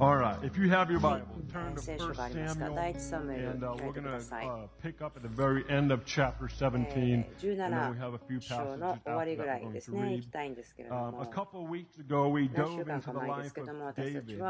[0.00, 2.14] All right, if you have your Bible, turn to 1
[2.56, 2.76] Samuel,
[3.46, 7.24] and uh, we're going to uh, pick up at the very end of chapter 17.
[7.42, 10.26] And then we have a few passages after that we're going to read.
[10.90, 14.40] Um, a couple of weeks ago, we dove into the life of David,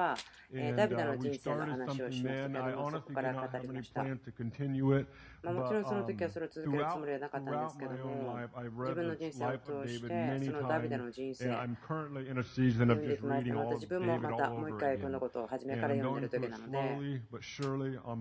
[0.55, 2.57] and uh, we started something then.
[2.57, 5.07] I honestly do not have any plan to continue it,
[5.43, 6.07] but um,
[6.65, 6.99] throughout,
[7.45, 9.03] throughout my own life, I've read the
[9.41, 10.93] life of David many times,
[11.41, 15.13] and I'm currently in a season of just reading all of David all over again.
[15.39, 17.21] ことを初めから読んでる時なので、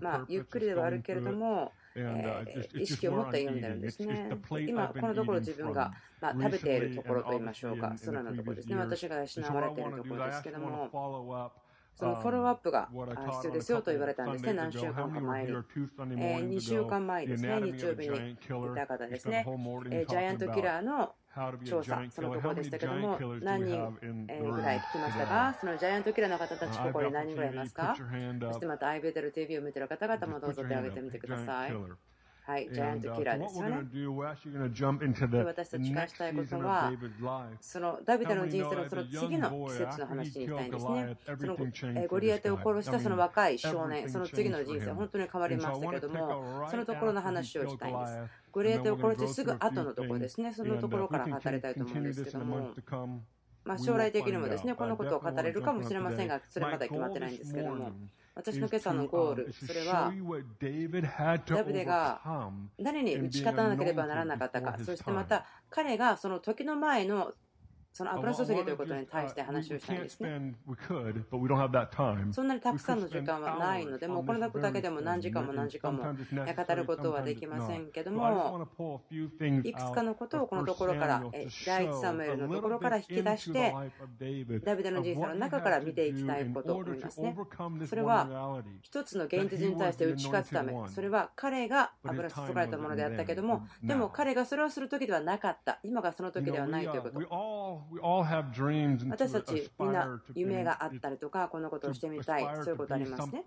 [0.01, 4.29] まあ、ゆっくりではあるけれども、えー、意識を持って読んでるんですね。
[4.67, 8.75] 今、このところ自分が、まあ、食べているところといいましょうか、空のところですね。
[8.75, 11.51] 私が失われているところですけども、
[11.95, 12.89] そのフォローアップが
[13.31, 15.51] 必要ですよと言われたんですね、何週間か前に。
[15.51, 18.37] えー、2週間前ですね、日曜日にい
[18.75, 19.43] た方ですね、
[19.89, 21.15] えジャイアントキラーの
[21.65, 27.95] 調査、そのところでしたけども、何人ぐらい聞きましたか、そのジャイアントキラーの方たち、ここに何人ぐらいいますか？
[27.95, 31.73] そしてまた、アイベテル TV を見ている方々もどうぞ手を挙げてみてください。
[32.47, 33.83] はい、ジャイアントキラーですよね。
[35.27, 36.93] で私たちがしたいことは、
[37.59, 41.17] そのダビデの人生のその次の季節の話に行きたいんですね。
[41.37, 41.57] その
[42.01, 48.17] えゴリアテを殺したその若い少年、その次の人生、本当に変わりましたけれども、そのところの話をしたいんです。
[48.53, 52.73] ゴリエテを殺してすぐ後のところですね、そのところから語りたいと思うんですけども。
[53.65, 57.91] まあ、将来的にもですねこのことを語れるかもしれませんが、それまだ決まってないんですけども、
[58.37, 60.13] 私の今朝のゴール、それは、
[61.47, 62.21] ダビデが
[62.79, 67.33] 誰に打ち勝たなければならなかったか、そしてまた彼がその時の前の
[67.97, 70.53] その油注ぎということに対して話をしたいんですね。
[72.31, 78.67] そんなにたくさんの時間はないので、もうこれだけでも何時間も何時間も語ることはできませんけども、
[79.63, 81.23] いくつかのことをこのところから、
[81.65, 83.73] 第1サムエルのところから引き出して、
[84.63, 87.35] ダビデの人生の中から見ていきたいことを思いますね。
[87.87, 97.86] それは、一つの現実に対して打ち勝つため、それは彼が油注がれたものであったけども、でも彼がそれをする時ではなかった、今がその時ではないということ。
[99.09, 103.43] 私たちみんな夢があったりとか、こんなことをしてみたい、そういうことありますね。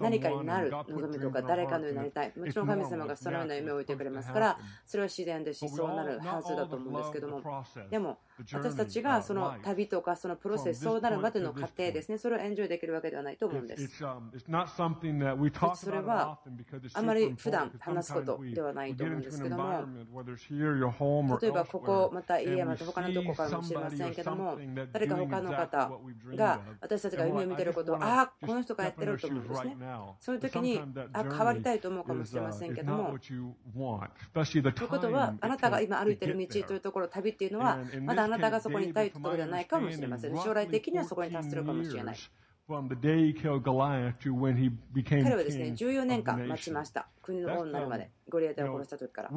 [0.00, 2.32] 何かになる望みとか、誰かのようになりたい。
[2.36, 7.64] もちろん神様がそのような夢を置いてくれますから、それは自然ですし、そうなるはずだと思うんですけども。
[7.90, 8.18] でも
[8.52, 13.88] 私たちがその旅とかそのプロセス、そうなるまでの過程ですね、それをエンジョイできるわけではないと思うんです。
[13.88, 14.04] そ
[15.90, 16.38] れは
[16.94, 19.84] あまり普段話すことではないと思うんですけども、
[21.40, 24.58] 例えばここ、また家、また他のとこかもしれませんけども、
[24.92, 25.90] 誰か他の方
[26.36, 29.76] が私たちが夢を見てることを、ああ、この人がやってると思うんですね。
[30.18, 30.80] そういう時に、
[31.12, 33.54] あ変わりたいと思うかもしれませんけども、という
[34.88, 40.36] ことは、あなたが今歩いてる道というところ、旅っていうのは、まだなたがそこにいたいところではないかもしれません。
[40.36, 42.16] 将来的にはそこに達するかもしれない。
[45.24, 47.08] 彼はですね、14年間待ちました。
[47.20, 49.30] 国の王になるまで、ゴリエテを殺した時から。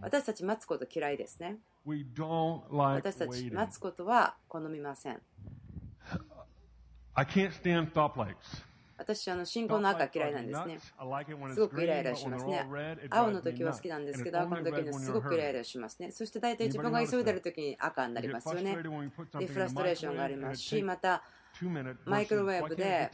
[0.00, 1.58] 私たち待つこと嫌いですね。
[2.96, 5.20] 私たち待つことは好みません。
[8.98, 10.78] 私、あの、信仰の赤嫌いなんですね。
[11.54, 12.66] すごくイライラしますね。
[13.10, 16.10] 青の時は好きなんですけど、赤の時にすごくイライラしますね。
[16.10, 18.76] そして大体自分が急いでる時に赤になりますよね。
[19.38, 21.22] で、フラストレーションがありますし、また、
[22.04, 23.10] マイクロウェーブで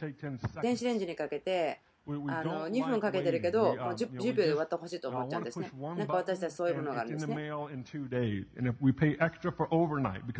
[0.61, 5.71] 電子レンジにかけてあの2分かけてるけど、10, 10秒で終わってほしいと思っちゃうんですね。
[5.97, 7.35] なんか私たちそういうものがあるんですね。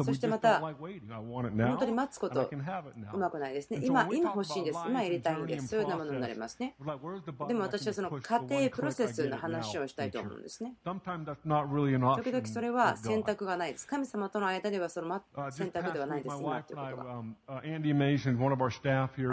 [0.06, 2.42] そしてまた、本当に待つこと、
[3.14, 3.80] うまくないですね。
[3.84, 4.80] 今、今欲しいんです。
[4.88, 5.68] 今入れたいんです。
[5.68, 6.76] そういうようなものになりますね。
[7.48, 10.76] でも私はその過程プロセスの話をしたいと思うんですね。
[10.84, 13.88] 時々それは選択がないです。
[13.88, 15.22] 神様との間ではその
[15.52, 16.36] 選択ではないです。
[16.38, 17.24] 今ということが。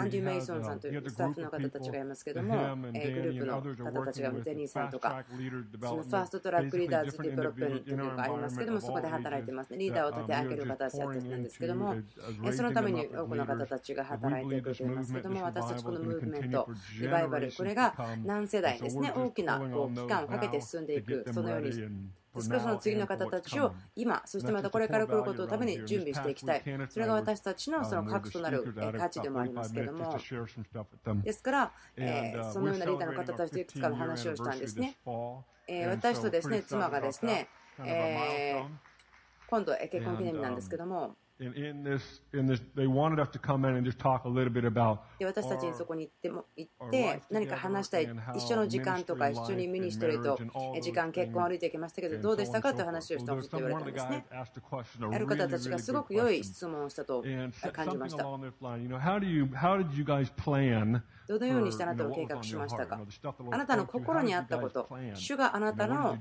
[0.01, 2.22] アンディ・メイソンさんというスタッフの方たちがいます。
[2.23, 2.55] けども、
[2.93, 5.23] えグループの方たちがデニーさんとか、
[5.81, 9.77] その Fast Track Leaders Develop というのがありますけども、そこで働いてますね。
[9.77, 11.95] リーダーを立て上げる方たちなんですけども、
[12.51, 16.67] そのために多くの方たちが働いてくれていますけども、私たちこのムーブメント、
[16.99, 21.71] リバイバル、これが何世代ですね、大きなこう期間をかけて進んでいく、そのように
[22.35, 26.63] ですからその次の方たちを今、そしてまたこれから来ることのために準備していきたい。
[26.89, 30.17] それが私たちのその核となる価値でもありますけれども。
[31.23, 34.97] ですから、えそのようなリーダーの方たちといくつかの話をしたんですね。
[35.67, 37.47] え私とですね、妻がですね、
[37.85, 38.63] え
[39.47, 41.15] 今度結婚記念日なんですけども、
[45.23, 50.37] で私たちにそこに行っても行って何か話したい一緒の時間とか一緒にミニストリーと
[50.81, 54.25] 時間結婚歩いていきましたけどどうでしたかという話をしてほしいと言われたんですね。
[55.11, 57.23] ある方たちがすごく良い質問をしたと
[57.71, 58.23] 感じました。
[61.25, 62.99] どのようにしてあなたを計画しましたか？
[63.51, 66.17] あなたの心にあったこと主があなたの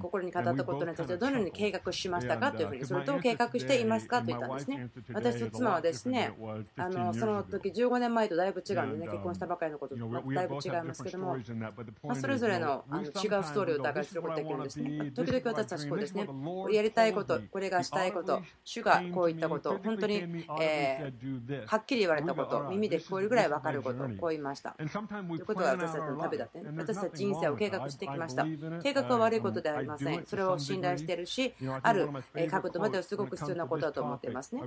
[0.00, 2.50] 心に語ったことについてどのように計画しましたか？
[2.50, 4.18] というふうにそれと計画していますか？
[4.20, 4.90] と言ったんですね。
[5.12, 6.32] 私と妻はですね
[6.76, 10.00] あのその時15年前とだいぶ違うんでね結婚したばかりのことと
[10.34, 11.36] だいぶ違いますけども、
[12.02, 15.12] まあ、それぞれのあの違うストーリーを打開することができるんですね。
[15.14, 16.26] 時々私たちこうですね
[16.72, 20.14] やりたいことこれがしたいこと主がこういったこと本当に、
[20.60, 24.70] えー、はっきり言われたこと耳で聞こえるぐらい分かることこう言いました。
[24.70, 28.46] ということが私たちの旅だって、ね、私たち人生を計画してきました。
[28.82, 30.24] 計画は悪いことではありません。
[30.24, 32.08] それを信頼しているしある
[32.50, 34.62] 角度まではすごく必要なことだと思っていますね。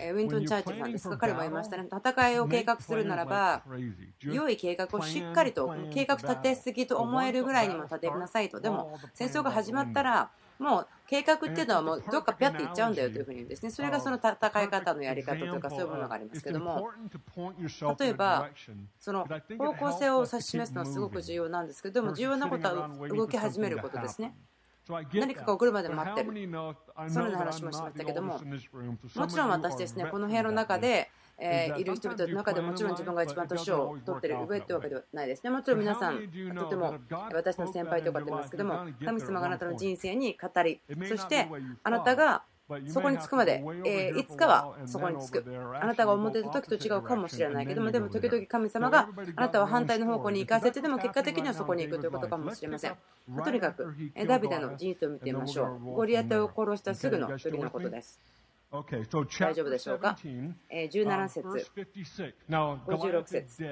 [0.00, 1.86] ウィントン・チャーチルさんですが彼も言いましたね。
[1.86, 3.62] 戦いを計画するならば
[4.20, 8.60] 良い計画をしっかりと計画立てすぎと思えるぐらいにも立てなさいと。
[8.60, 13.70] でも戦争が始まったらもう計画っていうのはもうどっかぴゃっていっちゃうんだよというふうに言うんですね。
[13.70, 16.90] それがその戦い方のやり方というかそういうものがありますけども、
[17.98, 18.48] 例えば、
[18.98, 19.26] その
[19.58, 24.36] 方向性を指し示すのはすごく重要なんですけど、でも重要なことは動き始めることですね。
[24.88, 26.32] 何かが起こるまで待ってる。
[27.08, 28.40] そのような話もしましたけども、
[29.14, 35.50] もちろん私ですね、この部屋の中で、えー、いる人々の中でもちろん自分が一番年を取ってる上というわけではないですね。
[35.50, 36.18] もちろん皆さん、
[36.56, 36.98] とても
[37.32, 41.48] 私の先輩とかって言いますけども、神様があなたの人生に語り、そして
[41.82, 42.44] あなたが
[42.88, 45.44] そこに着くまで、えー、いつかはそこに着く。
[45.80, 52.96] あなたが思ってた時と違うかもしれないけども、でも時々神様があなたは反対の方向に行かせてでも結果的にはそこに行くということかもしれません。
[53.44, 53.94] とにかく、
[54.26, 55.80] ダビデの人生を見てみましょう。
[55.80, 58.20] ゴリアテを殺したすぐの時のことです。
[59.38, 60.16] 大丈夫でしょうか、
[60.70, 61.46] えー、17節、
[62.48, 63.64] 56節、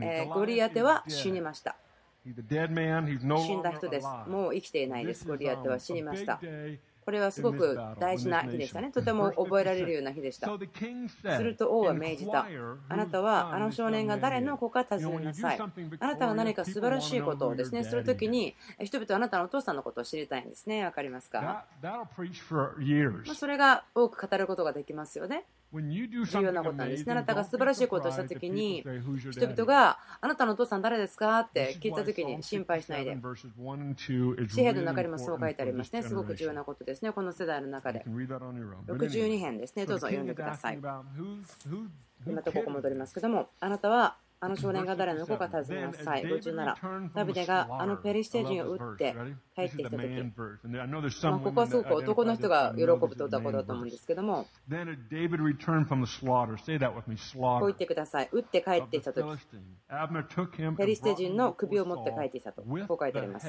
[0.00, 1.76] えー、ゴリアテは死にました。
[2.24, 4.06] 死んだ人です。
[4.28, 5.26] もう生きていないです。
[5.26, 6.40] ゴリアテは死にました。
[7.04, 8.92] これはすごく大事な日でしたね。
[8.92, 10.48] とても覚えられるような日でした。
[11.36, 12.46] すると王は命じた。
[12.88, 15.60] あなたはあの少年が誰の子か尋ねなさい。
[15.60, 20.84] あなたが何か素晴らしいことをですね、するときに人々はあなたのお父さんのことを知りたいんですね。
[20.84, 21.64] わかりますか？
[23.34, 25.44] それが多く語ることができますよね。
[25.72, 27.12] 重要なことなんですね。
[27.12, 28.84] あなたが素晴らしいことをしたときに、
[29.30, 31.40] 人々があなたのお父さん誰ですか？
[31.40, 33.16] って聞いたときに心配しないで。
[33.16, 33.34] 紙
[34.48, 36.02] 幣の中にもそう書いてありますね。
[36.02, 37.12] すごく重要なことですね。
[37.12, 38.04] この世代の中で。
[38.06, 39.86] 62編ですね。
[39.86, 40.78] どうぞ読んでください。
[42.24, 46.24] 今とここ戻りますけども、あなたはあの少年が誰の子か尋ねなさい。
[46.24, 47.12] 57。
[47.14, 49.14] ダビデがあのペリシテ人を撃って
[49.54, 54.48] 帰ってきたとき、まあ、ここはすごく男の人が喜ぶと歌うことだと思うんですけども、
[57.60, 58.28] こう言ってください。
[58.32, 59.26] 撃って帰ってきたとき、
[60.76, 63.46] ペリシテ人の首を持って帰ってきたと、こう書いてあります。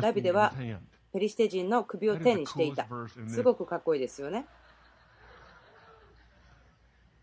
[0.00, 0.52] ダビデは
[1.12, 2.86] ペリシテ人の首を手にしていた。
[3.26, 4.46] すごくかっこいいですよね。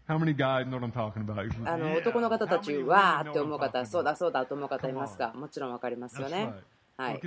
[0.09, 0.13] あ
[1.77, 5.33] の男の方たち、わーって思う方、そうだそうだと思う方いますか？
[5.35, 6.53] もちろん分かりますよね。
[6.95, 7.19] はい、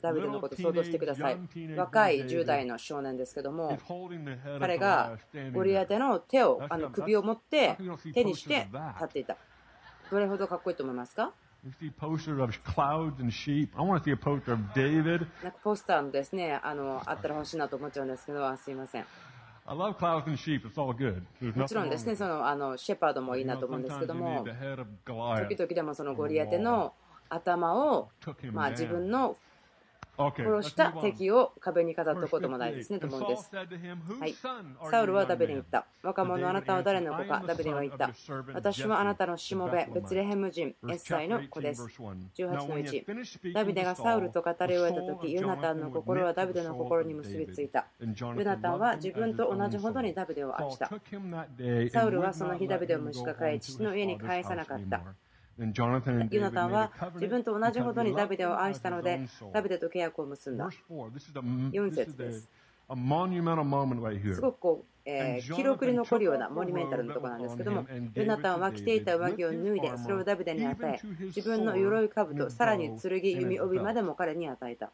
[0.00, 1.38] ダビデのこと想像してください。
[1.76, 3.78] 若い10代の少年ですけども、
[4.58, 5.18] 彼が
[5.52, 7.76] ゴリアテの手を、あの首を持って
[8.12, 9.36] 手にして立っていた。
[10.10, 11.30] どれほどかっこいいと思いますか？
[15.44, 19.04] なんかポスターのですね、あのあったら欲しいなと思っちゃうんですけど、すいません。
[21.54, 26.92] もちろんですね、そのあのシェパードもいいなと思うんですけども、時々でもそのゴリアテの
[27.28, 28.08] 頭を、
[28.52, 29.36] まあ、自分の
[30.28, 33.50] 殺した敵を壁に飾っておくことも大事ですねと思うんです。
[33.54, 34.34] はい、
[34.90, 35.86] サウルはダビデに言った。
[36.02, 38.10] 若者あなたは誰の子かダビデは言った。
[38.54, 41.82] 私はあなたのしもべ、ベツレヘム人、エッサイの子です。
[41.84, 43.52] 18の1。
[43.52, 47.86] ダビデがサウルと語り終えた時、ユナタンの心はダビデの心に結びついた。
[48.00, 50.90] ユナタンは自分と同じほどにダビデを愛した。
[51.90, 55.02] サウルはその日ダビデを虫抱え、父の家に返さなかった。
[56.30, 59.20] ユナタンは自分と同じほどにダビデを愛したので、
[59.52, 60.68] ダビデと契約を結んだ。
[61.72, 62.50] 4節です。
[64.34, 74.92] すごくこうえー、記録に残るようなモニュメンタルのところなんですけども、ヨナタンは着ていた上着を脱いで、それをダビデに与え、自分の鎧兜、さらに剣弓帯までも彼に与えた。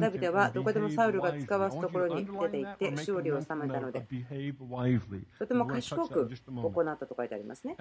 [0.00, 4.06] ダビデはどこでもサウルが使わすところに出て行って勝利を収めたので、
[5.38, 7.76] とても賢く行ったと書いてありますね。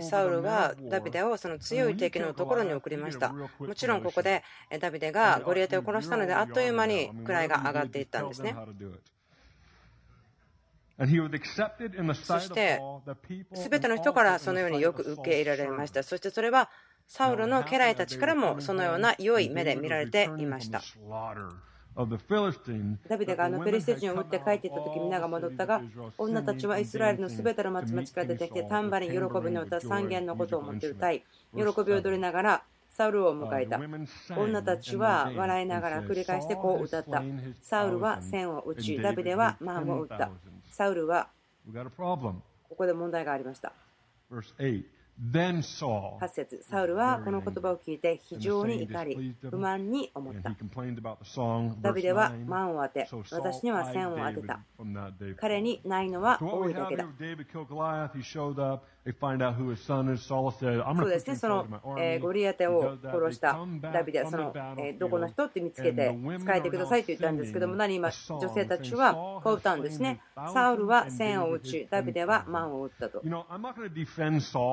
[0.00, 3.32] サウルはダビデをその強い敵のところに送りました。
[3.32, 4.42] もちろんここで
[4.80, 8.56] ダビデがゴリアテを殺したので、あっという間に位が上がっていったんですね。
[12.40, 12.80] そして、
[13.54, 16.02] すべての人からそのようによく受け入れられました。
[16.02, 16.70] そしてそれは、
[17.06, 20.82] サウルの家来たちからもそのような良い目で見られていました。
[23.08, 25.80] ダビデがあのペリシテ人を撃って帰っていった時皆が戻ったが
[26.18, 31.24] 女たちはイスラエルのすべての町々から出てきてタンバリン喜びの歌三弦のことを思って歌い
[31.54, 32.62] 喜びを踊りながら
[32.96, 33.78] サウルを迎えた。
[34.40, 37.22] 女たちは笑いながら繰り返してこう歌った。
[37.60, 40.30] サウルは線を打ちダビデは万を打った。
[40.70, 41.28] サウルは
[42.70, 43.74] ここで問題がありました。
[46.20, 46.62] 8節。
[46.62, 50.56] サウルはこの言葉を聞いて非常に怒り、不満に思った。
[51.82, 54.60] ダビデは万を当て、私には千を当てた。
[55.36, 57.06] 彼にないのは多いだけだ。
[61.02, 61.66] そうですね、その、
[61.98, 63.56] えー、ゴリアテを殺した
[63.92, 70.20] ダビデはその、えー、どこの人って見つけて使えてくださいと言ったんですけども、何今、女性たちはこう歌うんですね。
[70.52, 73.20] サウルは千を打ち、ダビデは万を打ったと。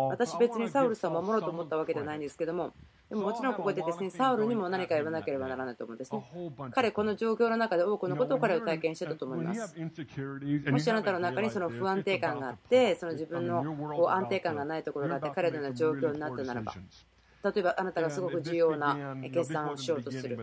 [0.10, 2.74] 私別にサウルさんを守ろうと思ったわけではないんですけども、
[3.13, 6.25] でももちろんここでですね、サウルにも何か言わなければならないと思うんですね。
[6.72, 9.75] 彼、この状況の中で多くのことを彼を体験してたと思います。
[10.72, 13.63] もしあなたの中にその不安定感があって、その自分の
[13.96, 16.74] こう安定感がないところがあって、彼のような状況になったならば、
[17.43, 20.36] 例えばあなたがすごく重要な決断をしようとする。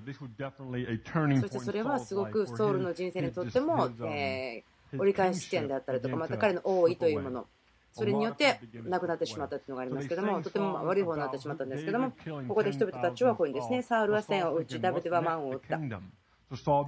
[1.41, 7.49] そしてそれはすごくソウルの人生にとっても、えー、折り返し地点であったりとか、また彼の王位というもの。
[7.93, 12.13] それによって亡くなってしまったというのがありますけども、とても悪い方になってしまったんですけども、
[12.49, 15.79] ここで人々たちはこういうんですね、サウルは線を打ち、ダビデは万を打った。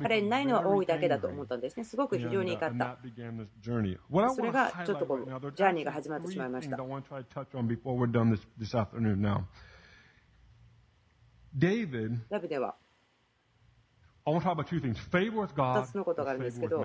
[0.03, 1.85] 彼にないのは多いだけだと思ったんですね。
[1.85, 2.99] すごく非常に怒った。
[4.35, 6.77] それがちょっとこうジャーニーが始まってしまいました。
[12.31, 12.75] ダビデは
[15.81, 16.85] 2つのことがあるんですけど、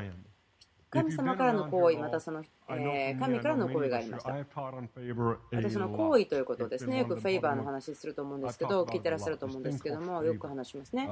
[0.89, 4.33] 神様からの行為、またその、えー、神からの行為がありました。
[4.33, 6.99] またその行為ということですね。
[6.99, 11.09] よくフェイバーの話すると思うんですけど、聞いてらっしゃると思うんですけども、よく話しますね。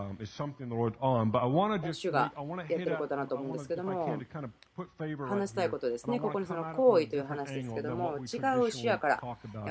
[1.94, 4.18] 主がやってることだなと思うんですけども、
[5.28, 6.22] 話したいことですね。
[6.22, 8.22] ここにその行為という話ですけども、違
[8.66, 9.22] う視野から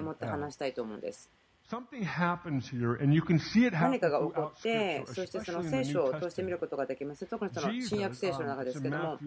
[0.02, 1.30] 持って話したいと思うんです。
[3.80, 7.24] 何かが起こって、そしてその聖書を通して見ることができます。
[7.26, 9.18] 特にその新約聖書の中ですけども、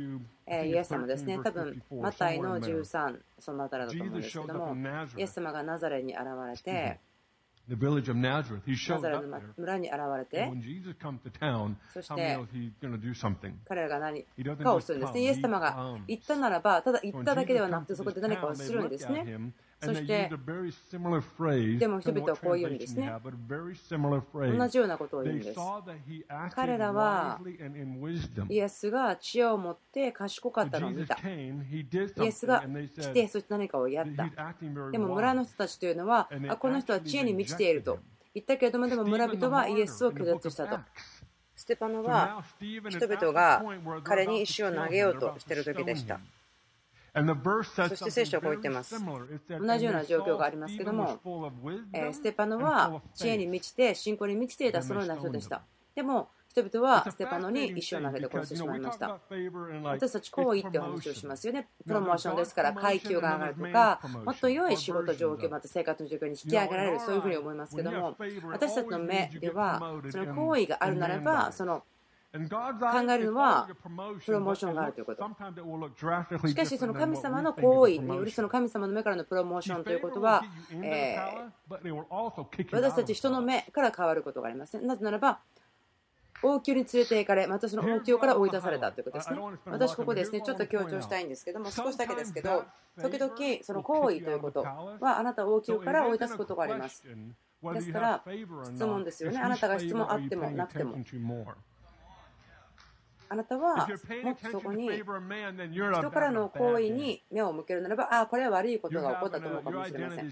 [0.45, 4.75] えイエス様ですね、多分マタイの13、そのあたりだと思うんですけども、
[5.17, 6.99] イエス様がナザレに現れて、
[8.95, 10.45] ナザレの村に現れて、
[11.93, 12.37] そして
[13.67, 14.23] 彼らが何
[14.63, 15.21] かをするんですね。
[15.21, 15.75] イエス様が
[16.07, 19.23] 言ったならば、ただ言っただけではなくて、そこで何かをするんですね。
[19.79, 20.29] そして、
[21.77, 23.13] でも人々はこう言うんですね。
[24.33, 25.59] 同じようなことを言うんです。
[26.55, 27.39] 彼らは
[28.49, 31.19] イエスが知恵を持って賢かったのを見た。
[31.23, 31.53] イ
[32.25, 32.63] エスが
[32.99, 34.27] 来て、そして何かをやった。
[34.91, 37.99] でも村の人たちというのは、あこの人は知恵に満ちていると
[38.33, 40.79] 言ったけれども、でも村人はイエスを拒絶したと。
[41.55, 43.63] ステパノは人々が
[44.03, 46.19] 彼に石を投げようとしている時でした。
[47.89, 48.95] そして聖書はこう言っています。
[48.99, 51.19] 同じような状況がありますけども、
[51.93, 55.63] えステパノは知恵に満ちて、信仰に満ちていたそのような人でした。
[55.95, 59.19] でも、人々はステパノに石を投げて殺してしまいました。
[59.83, 61.67] 私たち行為ってお話をしますよね。
[61.85, 68.15] プロモーションですから階級が上がるとか、もっと良い仕事状況、また生活の状況に引き上げられる、そういうふうに思いますけども、
[68.51, 71.83] 私たちの目では、その行為があるならば、その
[72.33, 73.69] 考えるのは
[74.25, 75.23] プロモーションがあるということ。
[76.47, 84.85] しかし、その神様の行為により、その神様の目からのプロモーションということは、えー、私たち人の目から変わることがありますね。
[84.85, 85.39] なぜならば、
[86.43, 89.39] 王宮に連れて行かれ、またその王宮から追い出されたということですね。
[89.65, 92.65] 私、ここですね、ちょっと強調したいんですけども、少しだけですけど、
[93.01, 97.03] 時々、その行為ということは、あなたを王宮から追い出すことがあります。
[97.73, 98.23] ですから、
[98.65, 99.39] 質問ですよね。
[99.39, 100.97] あなたが質問あってもなくても。
[103.29, 103.87] あなたは
[104.23, 104.87] もっとそこに
[106.01, 110.25] 人からの行為に目を向けるならば、ああ、これは悪いことが起こったと思うかもしれません。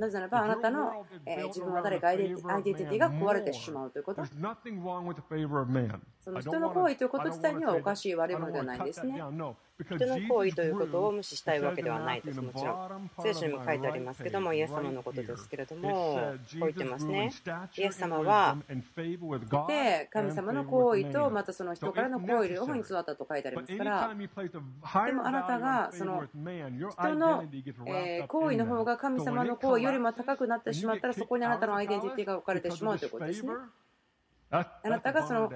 [0.00, 4.22] なぜならば、あなたの、えー、自分は誰かアイデンティティが壊れてしまうということ？
[6.20, 9.14] その人の行為ということ自体にはおかしい悪いものではないんですね。
[9.84, 13.10] 人の行為ということを無視したいわけではないです、もちろん。
[13.22, 16.20] 聖書にも書いてありますけども、イエス様のことですけれども、こ
[16.54, 17.30] う言ってますね。
[17.76, 18.56] イエス様は、
[19.68, 24.14] で、神様の行為と、またその人からの行為両方に座ったと書いてありますから、
[25.06, 26.38] でもあなたが、その人
[27.14, 27.44] の
[28.28, 33.52] 行為の方が神様の行為よりも高くなってしまったら、そこにあなたのアイデンティティが置かれてしまうということですね。
[34.50, 35.52] あなたがその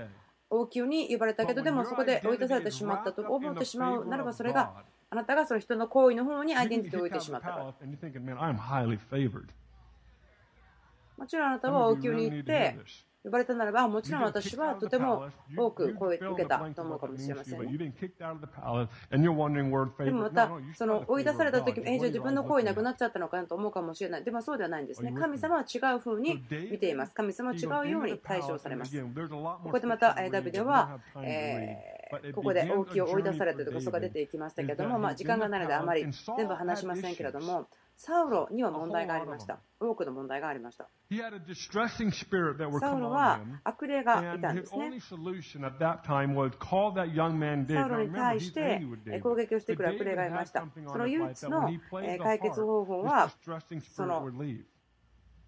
[0.71, 4.73] 王宮に呼ばれたけどでもそこで追い出されてしまったと思ってしまうならばそれが
[5.11, 7.65] あなたがその人の行為の方にアイデンティティを置いてしまったから
[11.17, 12.79] もちろんあなたは王宮に行って
[13.23, 17.67] 呼ばれたならば、もちろん私はとても多く声を受けたと思うかもしれません、ね。
[20.07, 24.25] でもまた、その追い出された時えじゃあ自分の声なくなっちゃったのかなと思うかもしれない。
[24.25, 25.13] でもそうではないんですね。
[25.13, 27.15] 神様は違うふうに見ています。
[27.15, 28.99] 神様は違うように対処されます。
[28.99, 32.01] ここでまた、ダビデは、えー
[32.35, 36.05] ここで王宮を追い出されたということが出ていきましたけども、まあ、時間がないのであまり
[36.37, 37.69] 全部話しませんけれども、
[38.03, 39.61] サウロには問題がありました。
[39.79, 40.89] 多くの問題がありました。
[42.81, 44.93] サウロは悪霊がいたんですね。
[47.75, 48.81] サウロに対して
[49.23, 50.67] 攻撃をしてくる悪霊がいました。
[50.87, 51.71] その唯一の
[52.19, 53.31] 解決方法は、
[53.97, 54.31] その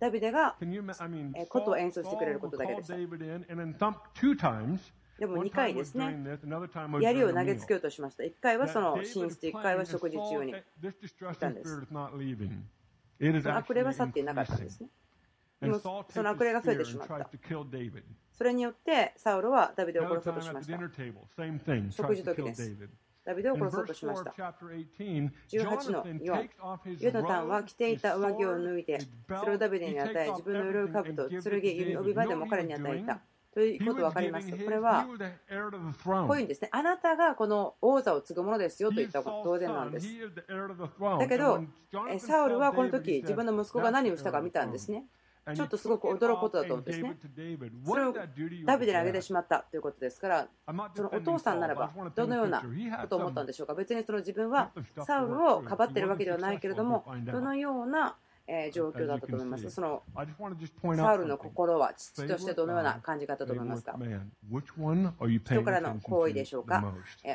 [0.00, 0.56] ダビデが
[1.48, 2.94] 琴を演奏してくれることだけでした。
[5.18, 6.16] でも2回ですね、
[7.00, 8.24] 槍を投げつけようとしました。
[8.24, 10.54] 1回はその寝室、1回は食事中にい
[11.38, 11.86] たんです。
[11.86, 11.86] そ
[13.48, 14.88] の悪霊は去っていなかったんですね。
[15.60, 17.30] でもその悪霊が増えてしまった。
[18.32, 20.76] それによってサウロはダビデを殺そうとしました。
[21.90, 22.76] 食事時です。
[23.24, 24.32] ダビデを殺そうとしました。
[24.32, 26.48] 18の4、
[26.98, 33.20] ヨナタンは着ていた上着を脱いで、それをダビデに与え、自分の鎧兜、剣、弓帯場でも彼に与えた。
[33.54, 34.50] ということ分かります。
[34.50, 35.06] これは、
[36.26, 36.68] こういうんですね。
[36.72, 40.08] あなたがこの王座を継ぐものですよと言ったこと当然なんです。
[41.18, 41.62] だけど、
[42.18, 45.04] サウルはこの時自分の息子が何をしたか見たんですね。
[45.54, 47.16] ちょっとすごく驚くことだと思うんですね。
[47.84, 48.12] それを
[48.64, 50.48] ダビデにあげてしまったということですから、
[50.94, 52.62] そのお父さんならばどのような
[53.02, 53.74] ことを思ったんでしょうか。
[53.74, 54.70] 別にその自分は
[55.04, 59.70] サウルをかばっているわけではないけれども、どのようなえ状況だったと思います。
[59.70, 60.02] その
[60.96, 63.96] サウルの心は父としてどのような感じ方だと思いますか？
[65.44, 66.92] 人からの行為でしょうか？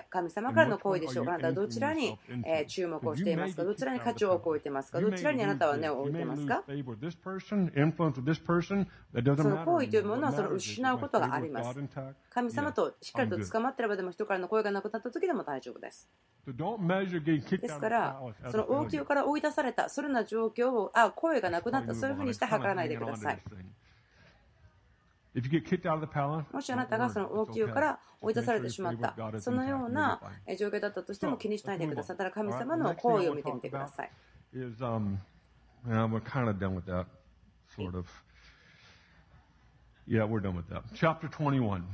[0.10, 1.32] 神様からの行為でしょうか？
[1.34, 2.20] あなたはどちらに
[2.68, 3.64] 注目をしていますか？
[3.64, 5.00] どちらに価値を置いていますか？
[5.00, 6.64] どちらにあなたは根を置いていますか？
[6.68, 6.78] その
[9.66, 11.80] 行為というものはその失うことがあります。
[12.30, 16.10] 神様としっかりと捕まってればでも人からの声がなくなった時でも大丈夫です。
[16.48, 23.44] ですから、その王宮から追い出された、それな状況を、あ、声がなくなった、そういうふうにして測らないでください。
[26.52, 30.20] もしあなたがその王宮から追い出されてしまった、そのような
[30.58, 32.18] 状況だったとしても気にしないでください。
[32.18, 34.12] ただ神様の行為を見てみてください。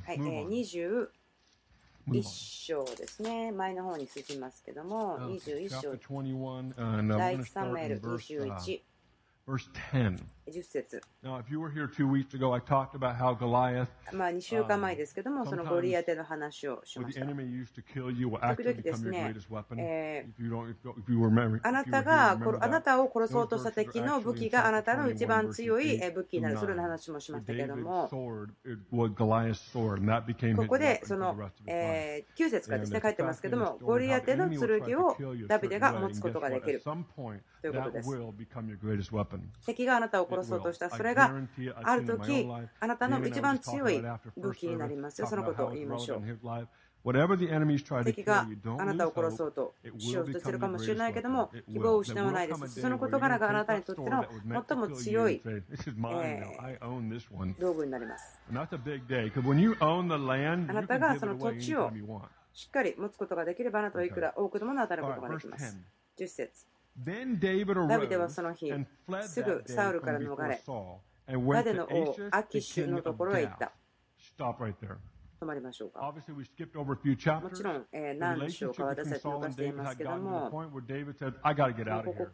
[0.06, 1.10] はい、20
[2.12, 3.52] 一章ですね。
[3.52, 5.92] 前の方に進みますけども、21章、
[7.18, 8.82] 第1サムエル21。
[9.46, 10.18] Verse 10.
[10.48, 11.02] 10節。
[11.24, 17.22] Now, if you were here two weeks ago, I talked about how Goliath, まあ2週間前ですけども、そのゴリアテの話をしました。
[17.22, 17.42] 時々
[18.82, 19.36] ですね、
[19.78, 28.48] えー、あなたがあなたを殺そうとした敵の武器があなたの一番強い武器になる、それの話もしましたけども、こ
[30.68, 34.60] こでその、えー、9節からですね、書いてますけども、ゴリアテの剣
[35.00, 35.16] を
[35.48, 38.10] ダビデが持つことができるということです。
[39.66, 41.34] 敵があなたを殺そうとした、それが
[41.84, 42.48] ある時
[42.80, 44.02] あなたの一番強い
[44.38, 45.28] 武器になりますよ。
[45.28, 46.22] そのことを言いましょう。
[48.06, 48.48] 敵が
[48.80, 52.80] あなたを殺そうとしようとしているかもしれないけども、希望を失わないです。
[52.80, 54.26] その事柄があなたにとっての
[54.68, 55.64] 最も強い、えー、
[57.60, 58.40] 道具になります。
[60.70, 61.92] あなたがその土地を
[62.54, 65.78] しっかり持つことができれば、あなたはいくら多くのものを与えることができます。
[66.18, 66.66] 10節
[67.88, 68.72] ダビデはその日、
[69.24, 70.62] すぐサウルから逃れ、
[71.28, 73.72] ガデの王アキシュのところへ行った。
[75.42, 76.00] 止まりましょうか。
[77.42, 80.68] もちろん、えー、何章か私たち抜かしていますけども、こ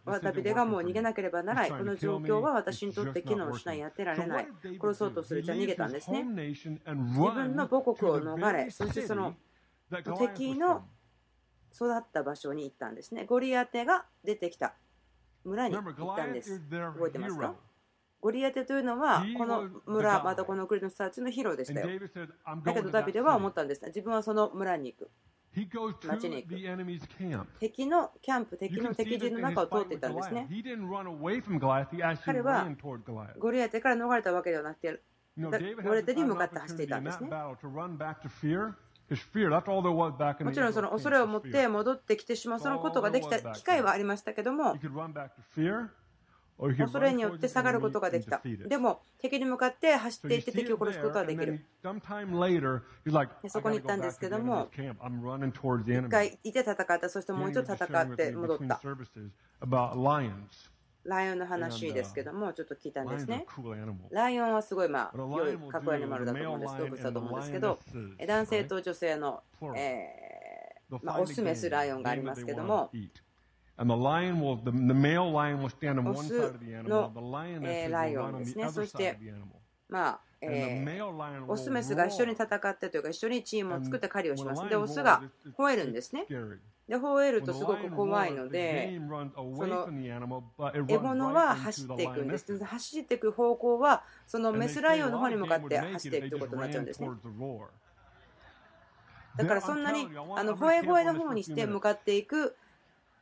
[0.05, 1.71] こはダビデがもう逃げなければならない。
[1.71, 4.47] この状況は私にとって機能しない、やってられない。
[4.79, 6.23] 殺そうとするじゃ逃げたんですね。
[6.23, 9.35] 自分の母国を逃れ、そしてその
[9.89, 10.85] 敵の
[11.73, 13.25] 育った場所に行ったんですね。
[13.25, 14.73] ゴリアテが出てきた
[15.43, 16.59] 村に行ったんです。
[16.69, 17.55] 覚えてますか？
[18.21, 21.87] ゴリアテというのは、この村、またこの国の人たちのヒーローでしたよ。
[22.65, 23.85] だけどダビデは思ったんです。
[23.85, 25.09] 自分はその村に行く。
[26.05, 26.55] 町に行く。
[27.61, 30.49] 敵のキャンプ、敵の敵陣の中を通っていったんですね。
[32.25, 32.67] 彼は
[33.39, 35.01] ゴリアテから逃れたわけではなくて、
[35.37, 35.49] ゴ
[35.93, 37.29] リアテに向かって走っていたんですね。
[40.45, 44.75] もちろんその恐れを持って戻ってきてしまうそのことができた機会はありましたけども
[46.59, 48.41] 恐れによって下がることができた。
[48.43, 51.65] でも敵に向かって走っていって敵を殺すことはできる。
[53.47, 58.81] そこに行ったんですけども、一回いて戦った、そしてもう一度戦って戻った。
[61.03, 63.45] ライオンの話ですけども、ちょっと聞いたんですね。
[64.11, 67.79] ライオンはすごい、まあ、良いかっこいいアニマルだと思うんです、動物だと思うんですけど、
[68.27, 69.41] 男性と女性の、
[69.75, 72.89] えーまあ、オスメスライオンがありますけども、
[76.11, 76.33] オス
[76.83, 77.13] の
[77.89, 78.69] ライオンですね。
[78.69, 79.17] そして、
[79.89, 84.69] まあ、えー、オスメスが一緒に戦ってというか、一緒にチームを作って狩りをします。
[84.69, 85.23] で、オスが
[85.57, 86.25] 吠えるんですね。
[86.87, 89.87] で、吠えるとすごく怖いので、その
[90.87, 92.63] 獲物は走っていくんです。
[92.63, 97.09] 走っていく方向は、そのメスライオンの方に向かって走っていくということになっちゃうんですね。
[99.37, 102.55] だからそんなにあの吠え声の方にして向かっていく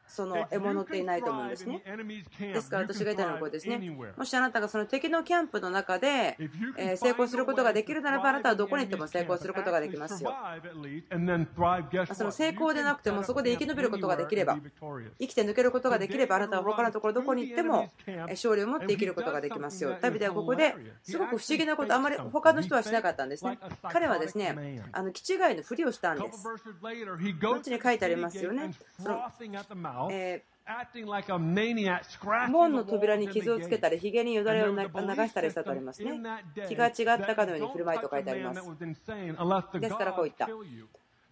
[0.07, 1.83] その獲物っていないと思うんですね。
[2.39, 3.77] ですから私が言いたいのはこれですね。
[4.15, 6.37] もしあなたがその敵のキャンプの中で
[6.95, 10.33] 成功することができるならばあなたはどこに行っても成功することができますよ。
[12.13, 14.57] その成功でなくてもそこで生き延びることができれば
[15.19, 17.89] 生きて抜けることができればあなたは他のところどこに行っても
[18.29, 19.97] 勝利を持って生きることができますよ。
[20.01, 23.59] ダビデはここですごく不思議なことあまり他の人はしなかったんですね。
[23.83, 26.43] 彼はですねあの気違いのふりをしたんです。
[26.43, 26.51] こ
[27.57, 28.73] っちに書いてありますよね。
[29.01, 29.21] その
[30.11, 36.19] えー、門の扉に傷をつけたり、ひげによだれを流したりしたとありますね。
[36.67, 36.93] 気が違っ
[37.25, 38.61] たかのように振る舞いと書いてあります。
[39.79, 40.47] ですからこう言った。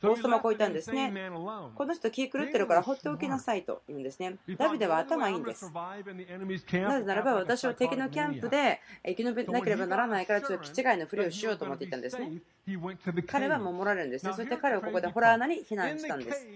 [0.05, 1.11] 王様こう言ったんですね。
[1.75, 4.37] この人気狂ってるから放っておきなさいと言うんですね。
[4.57, 5.71] ダビデは頭いいんです。
[5.71, 6.01] な
[6.99, 12.41] ぜならば私は敵のキャンプで生き延びなければならないからちょっと気違いのふりをしようと思っていたんですね。
[13.27, 14.33] 彼は守られるんですね。
[14.33, 16.47] そして彼はここでホラー穴に避難したんです。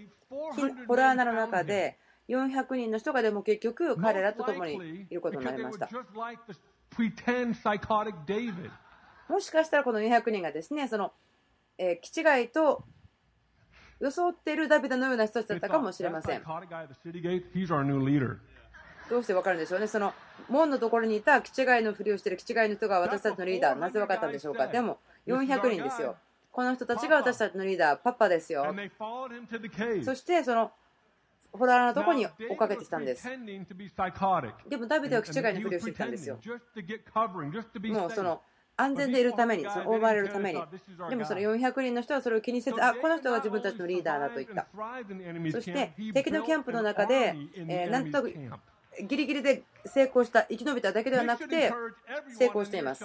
[0.87, 1.97] ホラー穴の中で
[2.29, 5.89] 400人の人がでも結局彼らと共にいることになりました。
[9.29, 11.11] もしかしたらこの400人がですね、その、
[11.77, 12.83] えー、気違いと
[13.99, 16.41] 装っているダビデのような人たちだったかもしれません。
[19.09, 19.87] どうして分かるんでしょうね。
[19.87, 20.13] その
[20.49, 24.67] 門のところにいた気違いのふりをしている気違いの人が私たちのリーダー、なぜ分かったんでしょうか？
[24.67, 26.15] でも400人ですよ。
[26.51, 28.65] この人たちが私たちのリーダー、パパですよ。
[30.03, 30.71] そしてその
[31.51, 33.27] ホラーのところに追っかけてきたんです。
[34.69, 36.37] でもダビデは気違いのふりをしてきたんですよ。
[37.89, 38.41] もうその
[38.81, 40.61] 安全でいるために、その覆われるために。
[41.09, 44.67] でもその400人の人はそれを気にせず、あこの人が自分たちのリーダーだと言った。
[45.51, 48.23] そして敵のキャンプの中で、えー、なんと
[49.07, 51.71] ギリギリで成功した、生き延びただけではなくて、
[52.37, 53.03] 成功しています。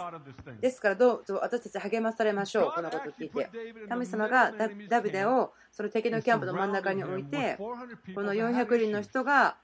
[0.60, 3.50] ですから、どうぞ私たち励まされましょう、このことを聞いて。
[3.88, 4.52] 神様が
[4.88, 7.76] ダビデをその敵のキャンプの真ん中に置いて、こ
[8.22, 9.56] の400人の人が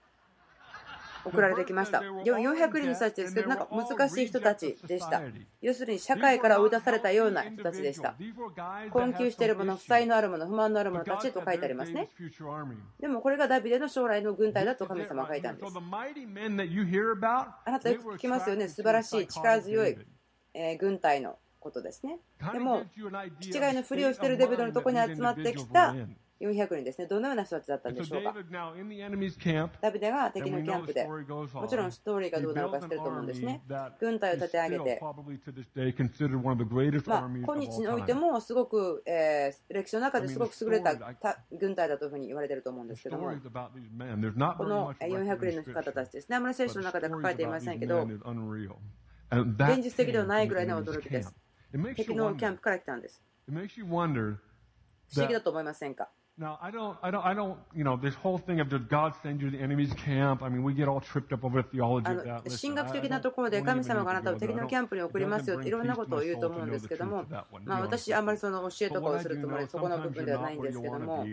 [1.25, 2.01] 送られてきました。
[2.01, 5.23] 400人の人たちですけど、なんか難しい人たちでした。
[5.61, 8.15] 要するに社会から追い出されたような人たちでした。
[8.91, 12.09] 困窮している者、負債のある者、不満のある者たちと書いてありますね。
[12.99, 15.73] でもこれがダビデの将来の軍隊だと神様は書いたんです。
[17.65, 19.97] あなたよく聞きますよね、素晴らしい力強い
[20.79, 22.19] 軍隊のことですね。
[22.53, 22.85] でも、
[23.41, 25.95] 気違いのふりをしているデビデのところに集まってきた
[26.41, 27.07] 400人ですね。
[27.07, 28.33] どのような人たちだったんでしょうか？
[29.83, 33.63] ダビデが敵のキャンプで、もちろんストーリーがどうなのか知ってると思うんですね。
[34.01, 35.15] 軍隊を立て上げて、まあ、
[37.29, 40.95] 今日においてもすごく、えー、歴史の中ですごく優れた
[41.53, 43.33] 軍隊だというふうに言われていると思うんですけども、こ
[44.65, 46.37] の400人の方たちですね。
[46.37, 48.17] あまり聖書の中で書かれていませんけど、現
[49.83, 51.35] 実的ではないぐらいの驚きです。
[51.95, 53.23] 敵のキャンプから来たんです。
[53.47, 53.53] 不
[55.17, 56.09] 思議だと思いませんか？
[56.41, 59.43] Now, I don't, I don't, I don't, you know, this whole thing of did God send
[59.43, 60.43] you to the enemy's camp?
[60.43, 62.41] I mean, we get all tripped up over the theology of that.
[62.59, 67.27] 神学的なところで神様があなたを敵のキャンプに送りますよっていろんなことを言うと思うんですけども、
[67.67, 71.27] まあ私、あんまりその教えとかをするつもり、そこの部分ではないんですけども、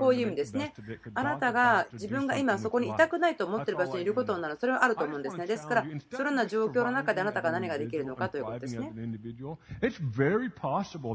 [0.00, 0.74] こういう意味ですね。
[1.14, 5.46] あなたが自分が今そこにいたくないと思っている場所にいることなら、それはあると思うんですね。
[5.46, 8.90] ですから、そのような状況の中であなたが何ができるのかということですね。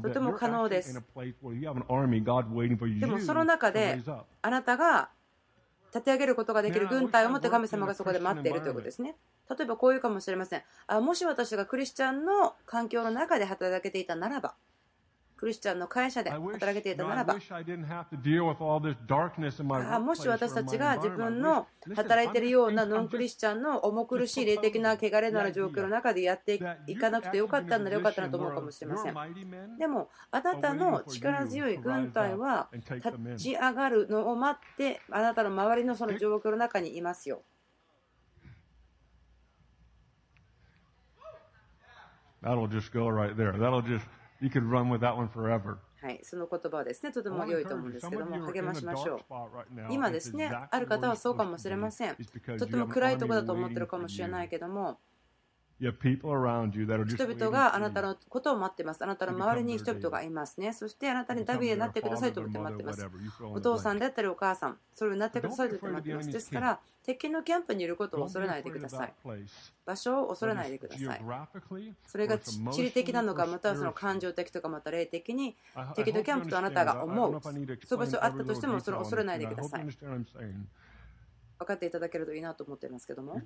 [0.01, 0.97] とても可能です。
[3.09, 3.99] もその中で
[4.41, 5.09] あなたが
[5.93, 9.15] 立て上げることができる軍隊を持って神様がそこで待っているということですね。
[9.49, 10.63] 例えばこういうかもしれません。
[10.87, 14.53] あもし私がクリスチャンの環境の中で働けていたならば、
[15.39, 17.35] クリスチャンの会社で働けていたならば、あ
[19.99, 29.15] もし私たちが自分の働いているようなノンクリスチャンの重苦しい霊的な汚れのある状況の中でやっていかなくてよかったんならよかったなと思うかもしれません。
[29.77, 32.99] でも、あなたの力強い軍隊は立
[33.37, 37.43] ち上がるのを待って、あなたの周りのその状況の中にいますよ。
[42.41, 43.53] That'll just go right there.
[43.53, 45.77] That'll just You could run with that one forever.
[46.01, 49.19] はい、その言葉はですね、とても良いと思うんですけども、励ましましょう。
[49.89, 52.15] 今ですね、ある方はそうかもしれません。
[52.57, 54.99] とても暗いところだと思ってるかもしれないけども、
[55.79, 59.01] 人々があなたのことを待っています。
[59.01, 60.73] あなたの周りに人々がいますね。
[60.73, 63.07] そしてあなたにダビデになってくださいと思って待っています。
[63.41, 66.31] お父さんであったりお母さん、それをなってくださいと思って待っています。
[66.31, 69.13] ですから、敵のキャンプにいることを恐れないでください。
[69.85, 71.21] 場所を恐れないでください。
[72.05, 75.55] それが地理的なのか、またはその感情的とか、また霊的に
[75.95, 77.41] 敵のキャンプとあなたが思う。
[77.41, 79.85] そういう場所あったとしても、それを恐れないでください。
[79.85, 83.41] 分かっていただけるといいなと思っていますけども。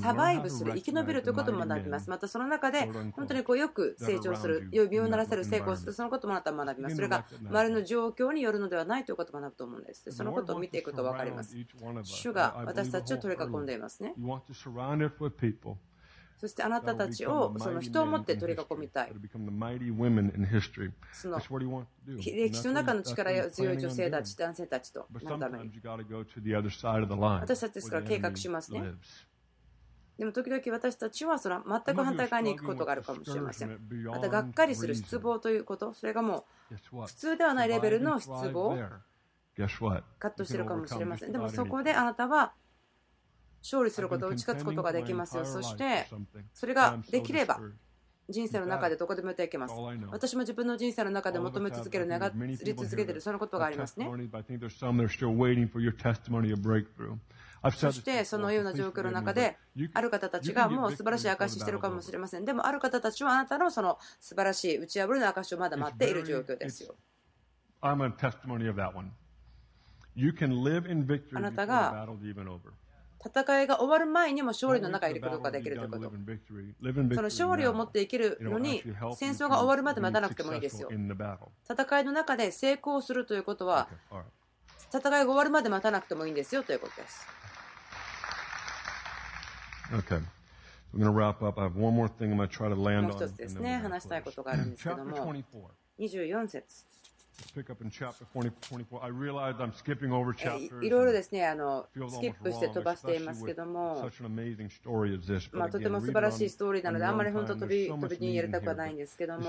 [0.00, 2.10] サバイブする、生き延びるということも学びます。
[2.10, 6.96] またその中で、本当にこうよく成長する、身をならせる、成功する、そのこともまた学びます。
[6.96, 10.10] それが周りの状況によるのではないということを学ぶと思うんです。
[10.10, 11.56] そのことを見ていくと分かります。
[12.02, 14.14] 主が私たちを取り囲んでいますね。
[16.42, 19.12] そしてあなたたちをその人を持って取り囲みたい。
[21.12, 21.40] その
[22.08, 25.70] 歴史の中の力強い女性たち、男性たちとなるために。
[25.84, 28.82] 私たちですから計画しますね。
[30.18, 33.78] でも時々私たちはその全く反対側に行くことがあるかもしれません。
[34.06, 38.76] またがっかりする失望ということ、それがもう普通ではないレベルの失望、
[40.18, 41.30] カットしてるかもしれません。
[41.32, 42.52] でもそこであなたは
[43.62, 45.44] 勝利すること、打ち勝つことができますよ。
[45.44, 46.06] そして、
[46.52, 47.60] それができれば、
[48.28, 49.74] 人生の中でどこでもやっていけます。
[50.10, 54.06] 私も自分の人生の中で求め続ける、願り続けている、そのことがありますね。
[57.70, 59.56] そしてそのような状況の中で、
[59.94, 62.44] ある方たちがもう素晴らしい証ししているかもしれません。
[62.44, 66.96] でもある方たちはあなたのその素晴らしい打ち破りの証しをまだ待っている状況ですよ。
[71.38, 72.06] あなたが
[73.24, 76.10] 戦いが終わる前にも勝利の中にいることができるということ。
[76.10, 76.14] そ
[77.16, 78.82] の勝利を持って生きるのに
[79.16, 80.88] 戦争が終わるまで待たなくてもいいですよ。
[80.90, 83.88] 戦いの中で成功するということは
[84.92, 87.26] 戦いが終わるまで待たなくてもいいんですよということです。
[93.02, 95.34] もう一つですね、話したいことがあるんですけども、
[95.98, 96.86] 24節。
[100.80, 103.96] いろいろですね、あのスキップして飛ばしていますけども、
[105.58, 109.42] まあ、とても素晴らしいストーリーなので、あんまり本当飛び飛びに入れたくはないんですけども、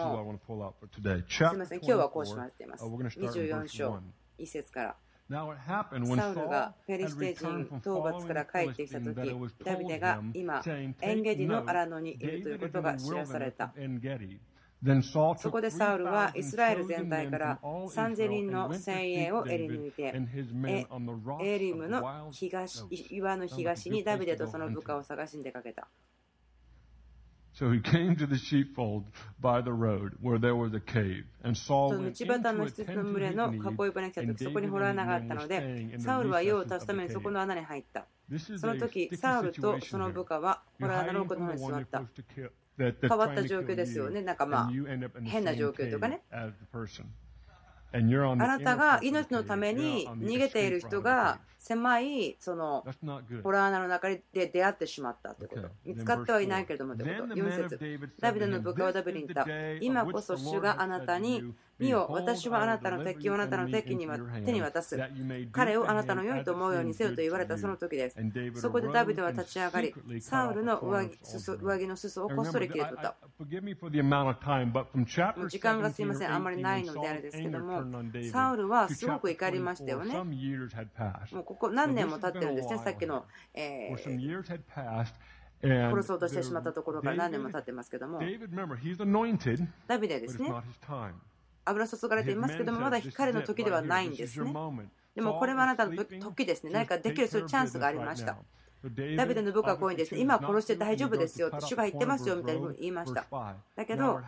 [1.50, 2.84] すみません、今日はこうしまっています。
[2.86, 4.00] 24章、
[4.39, 4.96] 1節から。
[6.17, 9.15] サウルがペリシテ人討伐から帰ってきたとき、
[9.63, 10.62] ダビデが今、
[11.02, 13.74] エンゲディの荒野にいるということが知らされた。
[15.38, 20.13] そこでサウルはイスラエル全体から3000人の精鋭を襟抜いて
[21.41, 25.88] エリムの東岩の東にダビデとその部下を探しに出かけた。
[27.56, 29.04] So he came to the sheepfold
[29.39, 31.26] by the road where there was a cave.
[31.43, 38.08] And Saul 道端の羊の群れの囲い場に来た時そこに掘らなかったので、サウルは用を足すためにそこの穴に入った。
[38.58, 42.02] その時、サウルとその部下は掘らなることに座った。
[42.78, 44.22] 変わった状況ですよね。
[44.22, 44.72] なんかまあ、
[45.24, 46.22] 変な状況とかね。
[47.92, 48.00] あ
[48.48, 52.86] なたが命のために逃げている人が狭いその
[53.41, 55.69] ホラー穴の中で出会ってしまったということ。
[55.86, 57.36] 見つかってはいないけれどもということ。
[57.36, 59.49] 4節ダビデの部下はダビデに言った。
[59.80, 64.06] 今こそ主があなたに見よ、私はあなたの敵をあなたの敵に
[64.43, 64.99] 手に渡す。
[65.54, 68.17] 彼をあなたの良いと思うようにせよと言われたその時です。
[68.56, 71.17] そこでダビデは立ち上がり、サウルの上着
[71.62, 73.15] 上着の裾をこっそり切り取った。
[75.47, 77.86] 時間がすいません、あんまりないのであれですけども、
[78.34, 80.13] サウルはすごく怒りましたよね。
[80.13, 80.23] も
[81.41, 83.26] うここ何年も経ってるんですね、さっきの。
[83.54, 83.98] えー
[85.92, 88.20] 殺そうとしてしまったところから何年も経ってますけども、
[89.88, 90.50] ダビデですね、
[91.66, 94.54] 油注がれていますけども、まだ彼の時ではないんですね。
[95.16, 98.38] でもこれはあなたの時ですね、何かできるそういうチャンスがありました。
[99.15, 103.26] ダビデの部下はこういうんですね、今殺して大丈夫ですよって主が言ってますよみたいに言いました。
[103.76, 104.19] だけど、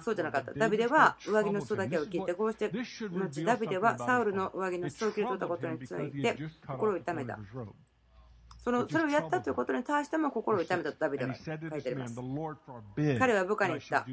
[0.00, 0.52] そうじゃなかった。
[0.52, 7.38] ダビデは上着の裾だけを切って、こうして、後ダビデはサウルの上着の裾を切り取ったことについて心を痛めた。
[8.64, 11.56] そのそれをやったということに対しても心を痛めたとダビデが書いてあ
[11.90, 12.14] ります。
[13.18, 14.06] 彼は部下に言った。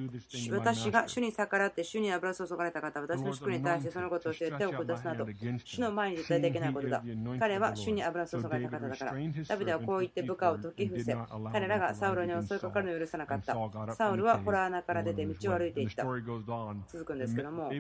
[0.52, 5.28] 私が主に逆らって主に油注がれた方、私の祝に対してそのことをして手を下すなど、
[5.64, 7.04] 主の前に絶対できないことだ。
[7.40, 9.14] 彼は主に油注がれた方だから。
[9.48, 11.16] ダビデはこう言って部下を解き伏せ、
[11.52, 13.56] 彼らがサウルに襲いかかるのを許さなかった。
[13.94, 16.04] サウルはホラー穴から出て道を歩いていった。
[16.04, 17.80] 続くんですけども、ダ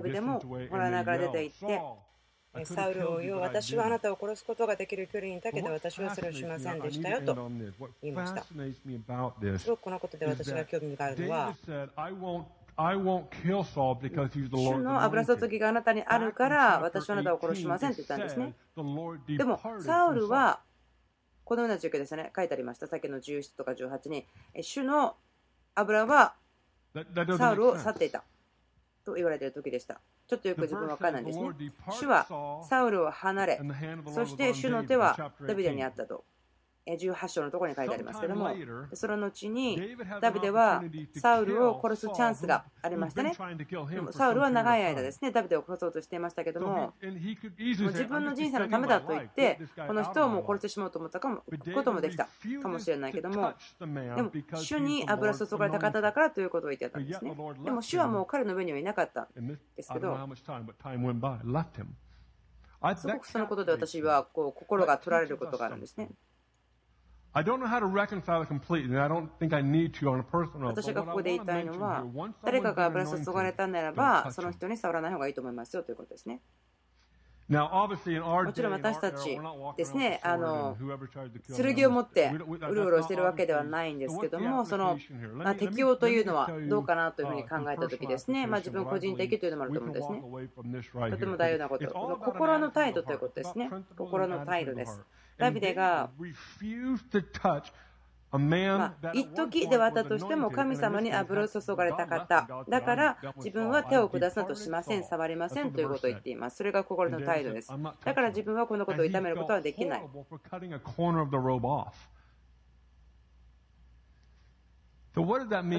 [0.00, 1.82] ビデもホラー穴から出て行って、
[2.64, 7.50] サウルをよ、私はあなたを殺すことができる距離にいたけど、私はそれをしませんでしたよと
[8.02, 8.42] 言いました。
[8.42, 8.54] す
[9.68, 11.54] ごくこのことで私が興味があるのは、
[12.76, 18.54] 主の油注ぎがあなたにあるから、私はあなたを殺しませんと言ったんですね。
[19.36, 20.60] でも、サウルは、
[21.44, 22.86] このような状況ですね、書いてありました。
[22.86, 24.26] さっきの17とか18に、
[24.60, 25.16] 主の
[25.74, 26.34] 油は
[27.36, 28.22] サウルを去っていた
[29.08, 30.00] と言われている時でした。
[30.26, 31.48] ちょっとよく自分わからないんですね。
[31.90, 32.26] 主は
[32.68, 33.60] サウルを離れ、
[34.14, 36.24] そして主の手はダビデにあったと。
[36.96, 38.50] 18章のところに書いてありますけども、
[38.94, 40.82] その後にダビデは
[41.16, 43.34] サウルを殺すチャンスがありましたね。
[44.10, 51.42] サウルは長い間ですね、ダビデを殺そうとしていましたけども、自分の人生のためだと言って、この人をもう殺してしまうと思ったかも
[51.74, 52.28] こともできた
[52.62, 53.86] かもしれないけども、で
[54.22, 57.34] も、主に油注がれた方だからということを言ってたんですね。
[57.64, 59.46] でも、主はもう彼の上にはいなかったん
[59.76, 60.16] ですけど、
[62.96, 66.10] すごくそのことで私はこう心が取られることがあるんですね。
[70.68, 72.04] 私がここで言いたいのは、
[72.42, 76.40] 誰かが油注がれたならば、その人に触らない方がいいと思いますよということですね。
[78.44, 79.38] もちろん私たち
[79.76, 80.76] ですね、あの
[81.74, 84.98] 剣を持ってうろうろしているわけではないんですけども、その、
[85.32, 90.22] まあ、適応というのはどうかなというふうに考えたときですね、まあ、自分個人的というのもあると思うんですね。
[91.10, 91.86] とても大事なこと、
[92.22, 93.70] 心の態度ということですね。
[93.96, 95.00] 心の態度です。
[95.38, 96.10] ダビデが
[98.78, 105.04] まあ、一時ではあったとしても神様に油を注がれた方だから自分は手を下すなとしません。
[105.04, 106.58] 触りませんということを言っています。
[106.58, 107.72] それが心の態度です。
[108.04, 110.10] だから自分はこのことを痛めることはできない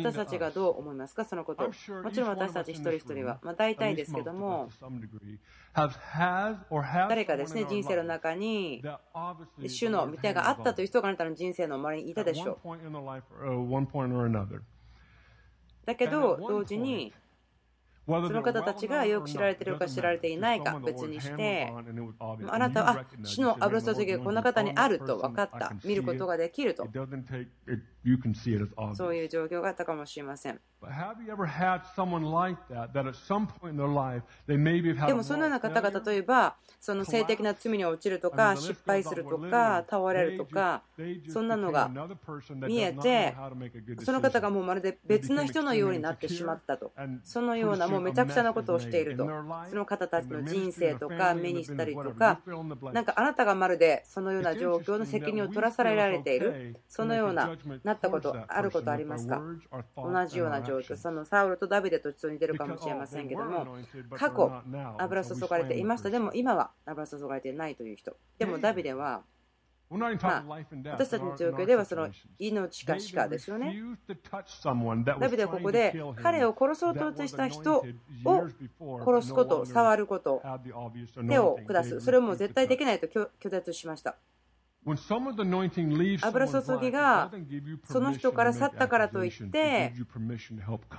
[0.04, 1.64] 私たちがどう思いますか、そのこと。
[2.04, 4.70] もちろん私たち一人一人は、まあ、大体ですけども、
[7.10, 8.82] 誰かですね、人生の中に
[9.68, 12.58] 主の御手があったという人があなたの人生の周りにいたでしょう。
[15.86, 17.14] だけど、同時に、
[18.10, 21.72] その方たちがよく知られているか知られていないか別にして、
[22.48, 26.88] あなたは、あ主の油注ぎがこんな方にあると分かった、見ることができると。
[28.94, 30.60] そういう状況があったかもしれません。
[30.82, 30.88] で
[35.14, 40.84] もそのような方が例えばその性的な罪に陥るとか失敗するとか倒れるとか
[41.28, 41.92] そんなのが
[42.66, 43.36] 見えて
[44.02, 46.94] その方がもうまるで別の人のようになってしまったと。
[47.24, 49.28] そのようなもうめちゃくちゃなことをしていると。
[49.70, 52.42] その方たちの人生とか目にしたりとか
[52.94, 59.42] なんかあなたがまるでそのような状況の責任を取らされられているそのようななったことあることありますか？
[59.96, 60.98] 同じような状況。
[60.98, 63.68] そのサウルとダビデとちょっと似てるかもしれませんけども
[64.16, 64.52] 過去
[64.98, 66.10] 油注がれていました。
[66.10, 68.16] でも今は油注がれていないという人。
[68.38, 69.24] でもダビデは
[70.22, 70.44] まあ、
[70.92, 73.76] 私たちの状況ではその命か死かですよね。
[75.20, 77.84] ダビデはここで彼を殺そうとした人
[78.24, 78.48] を
[79.04, 80.44] 殺すこと、触ること、
[81.28, 84.16] 手を下す、それをもう絶対できないと拒絶しました。
[86.28, 87.32] 油注ぎが
[87.84, 89.94] その人から去ったからといって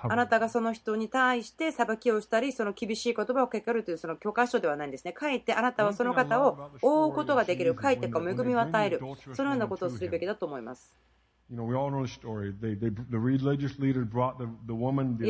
[0.03, 5.12] あなたがその人に対して裁きをしたりその厳しい言葉をかけるというその教科書ではないんですね。
[5.12, 9.00] かえってあなたはその方を覆うことができる、かえってか恵みを与える、
[9.35, 10.96] そのようなことをするべきだと思います。
[11.52, 11.56] イ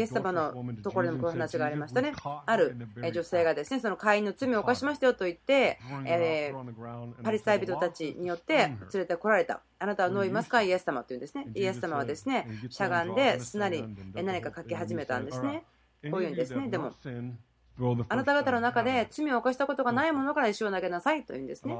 [0.00, 0.52] エス様の
[0.82, 2.12] ところでもこういう話がありましたね。
[2.44, 2.76] ある
[3.10, 9.62] 女性がですね、その会員の罪を犯しましたよと言って、えー、パリサイ人たちによって連れてこられた。
[9.78, 10.60] あなたは脳いますか？
[10.60, 11.46] イエス様と言うんですね。
[11.54, 13.82] イエス様はですね、しゃがんで砂に
[14.14, 15.64] 何か書き始めたんですね。
[16.10, 16.68] こういうんですね。
[16.68, 16.92] でも、
[18.08, 21.76] あなた方の中で罪を犯したことがないものから石を投げなさいというんですね。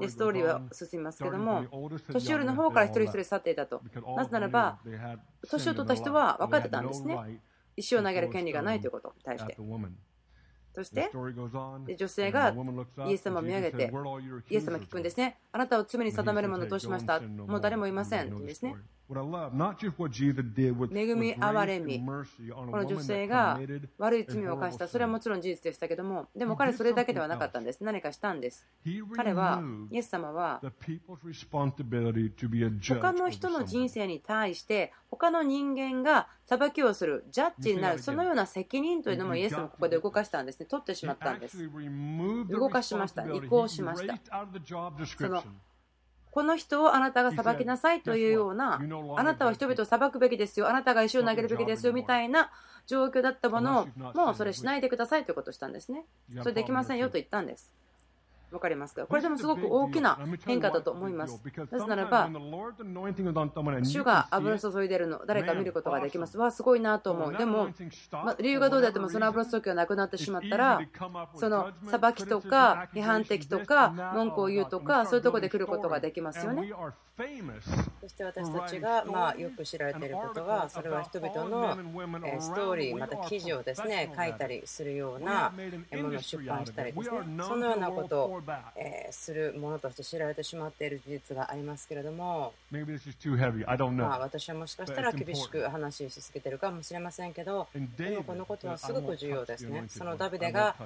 [0.00, 1.64] でストーリーは進みますけども、
[2.12, 3.82] 年寄りの方から一人一人去っていたと。
[4.16, 4.78] なぜならば、
[5.50, 7.40] 年を取った人は分かってたんですね。
[7.76, 9.56] 石を投げる権利がないということに対して。
[10.74, 11.08] そして
[11.96, 12.52] 女性が
[13.06, 13.92] イエス様を見上げて
[14.50, 15.38] イエス様聞くんですね。
[15.52, 18.44] あなたを罪に定めるものどうしましたもう誰もいません。
[18.44, 18.74] ですね。
[20.90, 22.24] 恵み憐れみ、こ
[22.76, 23.60] の女性が
[23.98, 27.84] 悪い罪を犯した、それはもちろん事実でしたけども、でも彼それだけではなかったんです。
[27.84, 28.66] 何かしたんです。
[29.14, 30.70] 彼は、イエス様は、他
[33.12, 40.66] の人の人生に対して、他の人間が裁きをする、ジャッジになる、そのような責任というのもイエス様ここで動かしたんですね。
[40.66, 41.58] 取ってしまったんです。
[42.48, 43.30] 動かしました。
[43.30, 44.18] 移行しました。
[45.16, 45.42] その
[46.34, 48.80] この人をあなたが裁きなさいというような、
[49.16, 52.50] あなたは人々を裁くべきですよ、あなたが石を投げるべきですよみたいな
[52.88, 56.06] 状況だったものを、もうそれしないでくださいということをしたんですね。
[56.40, 57.72] それできませんよと言ったんです。
[58.54, 59.06] 分かりますか？
[59.06, 61.42] これでもすごく大きな変化だと思います。
[61.70, 62.30] なぜならば、
[63.82, 66.38] 主が油注いでるの、誰か見ることができます。
[66.38, 67.36] わ、すごいなと思う。
[67.36, 67.68] でも、
[68.12, 70.80] ま理由がどうであっても、その油注ぎがなくなってしまったら、
[71.34, 76.72] その裁きとか、批判的とか、文句を言うとか、そういうところで来ることができますよね。
[78.00, 81.76] そして私たちが、まあ、よく知られていることは、それは人々の
[82.40, 85.52] ストーリー、また記事をですね書いたりするような
[85.92, 88.42] ものを出版したりですね、そのようなことを
[88.76, 92.52] えー、するものとして知られてしまっている事実がありますけれども、
[94.08, 99.84] まあ、私はもしかしたら厳しく話しすぎてるかもしれませんけど、でもこのことはすごく重要ですね。
[99.88, 100.76] そのダビデが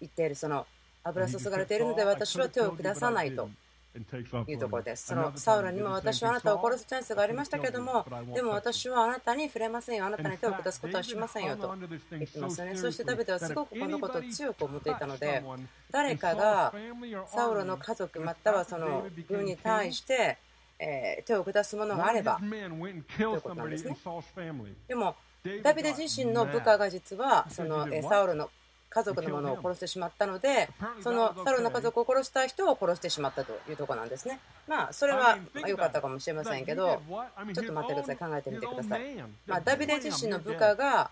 [0.00, 0.66] 言っている、その
[1.04, 3.48] 油注がれているので私は手を下さないと。
[3.96, 5.06] いうところです。
[5.06, 11.74] そのサウルにも私はあなたを殺すチャンスがありましたけれども、でも私はあなたに触れませんよ、あなたに手を下すことはしませんよと
[12.10, 12.76] 言ってますよね。
[12.76, 15.42] そしてダビデはすごくこのことを強く思っていたので、
[15.90, 16.72] 誰かが
[17.28, 20.38] サウルの家族またはその軍に対して、
[20.78, 23.96] え手を下すものがあればということなんですね。
[24.88, 25.16] でも
[25.62, 28.50] ダビデ自身の部下が実はそのサウルの
[28.88, 30.68] 家族のものを殺してしまったので、
[31.02, 34.40] そのサルの家族を殺した人を殺してしまったというところなんですね。
[34.66, 37.02] まあ、それは良かったかもしれませんけど、
[37.54, 39.14] ちょっと待ってください、考えてみてください。
[39.46, 41.10] まあ、ダビデ自身の部下が、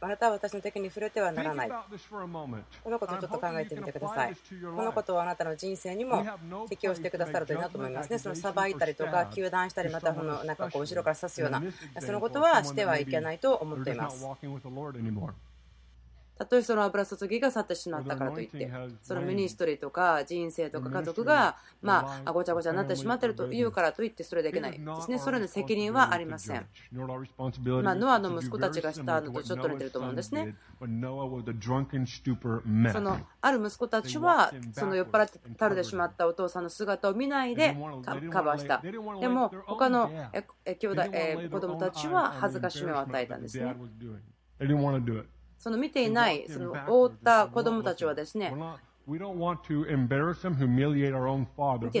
[0.00, 1.68] あなたは私の敵に触れてはならない。
[1.68, 4.36] このことをちょっと考えてみてください。
[4.76, 6.24] このことをあなたの人生にも
[6.68, 8.18] 適用してくださるといいなと思いますね。
[8.18, 11.62] そのさばいたりとか、糾弾したり、またこのなんかこう後ろから刺すような、
[12.00, 14.24] そのことはしてはいけないと思っています。
[16.38, 18.70] たとえその油注ぎが去ってしまったからといって、
[19.02, 25.18] そのミニストリーとか人生とか家族が、まあ、ごちゃごちゃになってしまっているというからといって、それできないですね。
[25.18, 26.64] それの責任はありません。
[27.82, 30.54] まあ、ノアの息子たちがしたのとちょっと似てると思うんですね。
[32.92, 37.76] そのある息子たちは、その酔っ払ってたるでしまったお父さんの姿を見ないで
[38.30, 38.80] カバーした。
[39.20, 40.08] でも、他の
[40.64, 43.74] 兄弟、え子供たちは恥ずかしめを与えたんですね。
[45.58, 48.54] その見ていない、その覆った子供たちはですね、
[49.06, 49.24] 見て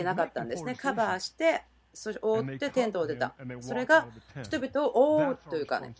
[0.04, 0.74] なかったんですね。
[0.74, 3.34] カバーして、そして覆ってテントを出た。
[3.60, 4.06] それが
[4.42, 5.94] 人々を覆うというかね、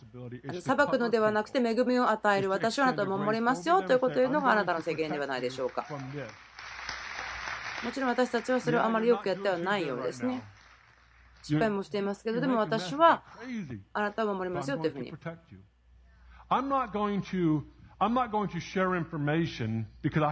[0.61, 5.85] 裁くのではなくて恵みを与える、私はあなたを守りますよということというのがあなたの責任ではないでしょうか。
[7.83, 10.43] もちろん私たちはそれをあまりよくやってはないようですね。
[11.41, 13.23] 失敗もしていますけど、でも私は
[13.93, 15.13] あなたを守りますよというふうに。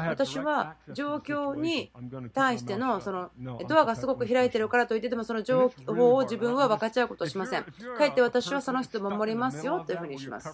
[0.09, 1.91] 私は状況に
[2.33, 3.29] 対してのその
[3.67, 7.63] ドアがすごく開いてるからといってでもその情報を自分は分かち合うことをしません。
[7.63, 7.69] か
[8.05, 10.49] えって私はその人を守りますよというふうにします。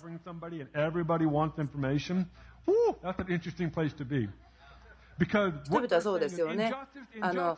[5.65, 6.73] 人々はそうですよね。
[7.21, 7.57] あの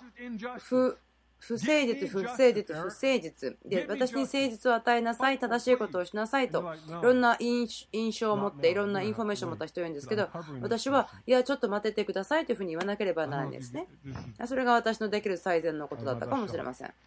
[0.60, 0.98] 不
[1.48, 3.56] 不誠実、不誠実、不誠実。
[3.66, 7.88] で、私に誠実を与えなさい、正しいことをしなさいと、いろんな印
[8.20, 10.28] 象を持って、いろんなインフォメーションを持った人いるんですけど、
[10.62, 13.88] 私は、いや、ちょっと待っててくださいというふうに言わなければならないんですね。
[14.48, 16.94] それが私のできる最善のことだったかもしれません。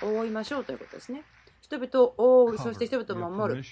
[0.00, 1.22] 覆いましょうということですね。
[1.78, 3.62] 人々をそして人々を守る。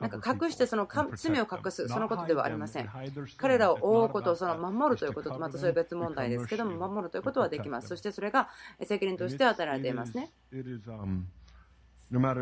[0.00, 2.90] なんか隠してその罪を隠す、そのことではありません。
[3.36, 7.88] 彼らを覆うことをその守るということと、またそれは別問題ですけども、守るということはできます。
[7.88, 8.48] そしてそれが
[8.84, 10.30] 責任として与えられていますね。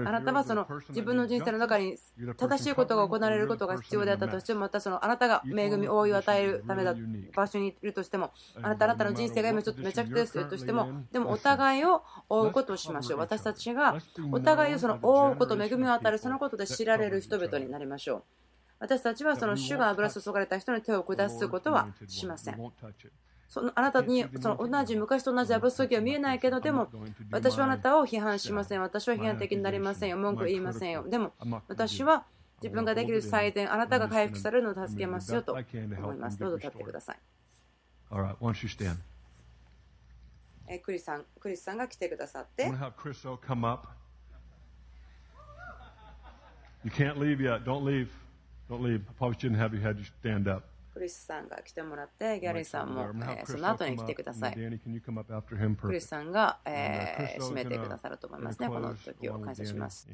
[0.09, 1.97] あなたはその自分の人生の中に
[2.37, 6.95] 正しいことが行われることが必要であったとしても、またそのあなたが恵み、覆いを与えるためだ
[7.35, 13.19] 場所にいるとしても、あなたあなたの人生が今ちょっとめちゃくちゃですよとしても、でもお互いを覆うことをしましょう。
[13.19, 13.97] 私たちが
[14.33, 18.23] お互いをその覆うこと、恵みを与える、そのことで知られる人々になりましょう。
[18.79, 22.57] 私たちはその主が油注がれた人に手を下すことはしません。
[23.49, 26.89] そのあなたにその同じ昔と同じ油注ぎは見えないけどでも
[27.31, 28.81] 私はあなたを批判しません。
[28.81, 30.17] 私は批判的になりませんよ。
[30.17, 31.05] 文句言いませんよ。
[31.09, 31.33] でも
[31.69, 32.27] 私は
[32.63, 36.39] 自分ができる最善あなたが回復されるのを助けますよと思います。
[36.39, 37.19] どうぞ立ってください。
[40.69, 42.67] えクリスさんクリスさんが来てくださって
[50.97, 54.55] クリスさんが来てもらって、ギャリーさんも、え、その後に来てください。
[55.89, 58.69] クリスさんが、えー、締めてくださると思いますね。
[58.69, 60.09] この時を感謝します。